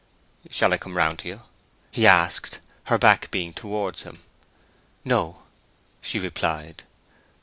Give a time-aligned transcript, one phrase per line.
[0.49, 1.41] "Shall I come round to you?"
[1.91, 4.23] he asked, her back being towards him.
[5.05, 5.43] "No,"
[6.01, 6.81] she replied.